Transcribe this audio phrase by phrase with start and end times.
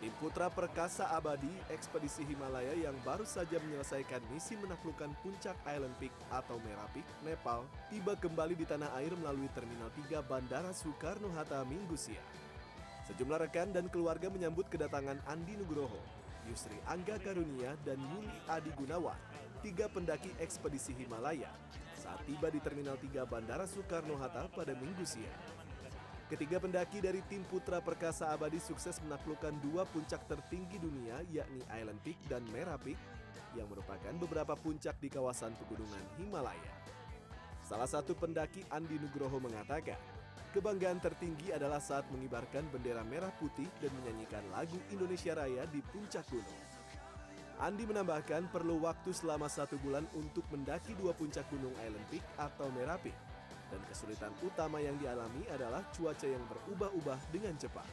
[0.00, 6.08] Tim Putra Perkasa Abadi Ekspedisi Himalaya yang baru saja menyelesaikan misi menaklukkan puncak Island Peak
[6.32, 12.00] atau Merah Peak, Nepal, tiba kembali di tanah air melalui Terminal 3 Bandara Soekarno-Hatta minggu
[12.00, 12.24] siang.
[13.12, 16.00] Sejumlah rekan dan keluarga menyambut kedatangan Andi Nugroho,
[16.48, 19.20] Yusri Angga Karunia, dan Yuli Adi Gunawan,
[19.60, 21.52] tiga pendaki ekspedisi Himalaya,
[21.92, 25.60] saat tiba di Terminal 3 Bandara Soekarno-Hatta pada minggu siang.
[26.30, 31.98] Ketiga pendaki dari tim Putra Perkasa Abadi sukses menaklukkan dua puncak tertinggi dunia yakni Island
[32.06, 32.94] Peak dan Merah Peak
[33.58, 36.70] yang merupakan beberapa puncak di kawasan pegunungan Himalaya.
[37.66, 39.98] Salah satu pendaki Andi Nugroho mengatakan,
[40.54, 46.30] kebanggaan tertinggi adalah saat mengibarkan bendera merah putih dan menyanyikan lagu Indonesia Raya di puncak
[46.30, 46.62] gunung.
[47.58, 52.70] Andi menambahkan perlu waktu selama satu bulan untuk mendaki dua puncak gunung Island Peak atau
[52.70, 53.18] Merah Peak
[53.70, 57.86] dan kesulitan utama yang dialami adalah cuaca yang berubah-ubah dengan cepat.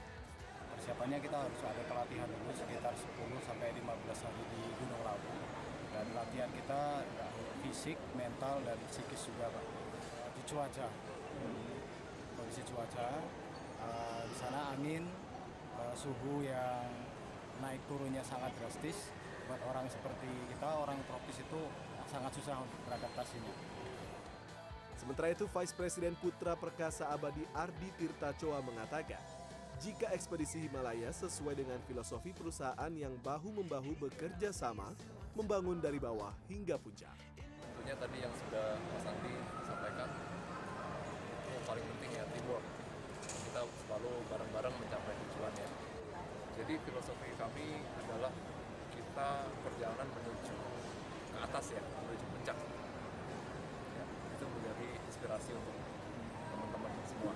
[0.78, 5.32] Persiapannya kita harus ada pelatihan dulu sekitar 10 sampai 15 hari di Gunung Lawu.
[5.94, 7.02] Dan latihan kita
[7.66, 9.66] fisik, mental dan psikis juga Pak.
[10.38, 10.88] Di cuaca.
[12.38, 13.08] Kondisi cuaca
[13.82, 15.10] eh, di sana angin,
[15.82, 16.86] eh, suhu yang
[17.62, 19.10] naik turunnya sangat drastis.
[19.50, 21.62] Buat orang seperti kita, orang tropis itu
[22.06, 23.54] sangat susah untuk beradaptasinya.
[24.98, 29.22] Sementara itu, Vice Presiden Putra Perkasa Abadi Ardi Tirta Choa mengatakan,
[29.78, 34.90] jika ekspedisi Himalaya sesuai dengan filosofi perusahaan yang bahu-membahu bekerja sama,
[35.38, 37.14] membangun dari bawah hingga puncak.
[37.38, 39.38] Tentunya tadi yang sudah Mas Andi
[39.70, 40.10] sampaikan,
[41.46, 42.66] yang paling penting ya teamwork.
[43.22, 45.70] Kita selalu bareng-bareng mencapai tujuan ya.
[46.58, 48.34] Jadi filosofi kami adalah
[48.98, 49.30] kita
[49.62, 50.54] perjalanan menuju
[51.30, 52.58] ke atas ya, menuju puncak
[55.38, 55.76] inspirasi untuk
[56.50, 57.34] teman-teman semua.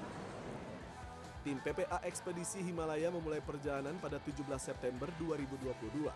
[1.41, 6.09] Tim PPA Ekspedisi Himalaya memulai perjalanan pada 17 September 2022.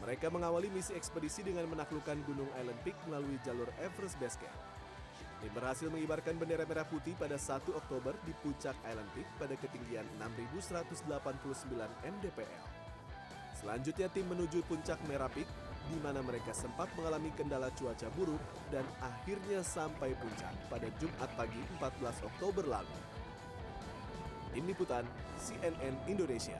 [0.00, 4.56] Mereka mengawali misi ekspedisi dengan menaklukkan Gunung Island Peak melalui jalur Everest Base Camp.
[5.40, 10.04] Tim berhasil mengibarkan bendera merah putih pada 1 Oktober di puncak Island Peak pada ketinggian
[10.20, 11.04] 6.189
[12.04, 12.64] mdpl.
[13.56, 15.48] Selanjutnya tim menuju puncak Merah Peak
[15.90, 18.38] di mana mereka sempat mengalami kendala cuaca buruk
[18.70, 22.98] dan akhirnya sampai puncak pada Jumat pagi 14 Oktober lalu.
[24.54, 26.58] Tim Liputan CNN Indonesia.